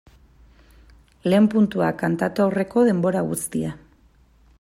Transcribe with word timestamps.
Lehen 1.33 1.49
puntua 1.55 1.89
kantatu 1.99 2.45
aurreko 2.47 2.87
denbora 2.91 3.23
guztia. 3.29 3.75